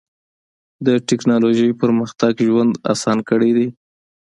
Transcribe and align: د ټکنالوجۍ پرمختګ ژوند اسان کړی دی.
د 0.85 0.87
ټکنالوجۍ 1.09 1.69
پرمختګ 1.81 2.33
ژوند 2.47 2.71
اسان 2.93 3.17
کړی 3.29 3.51
دی. 3.57 3.67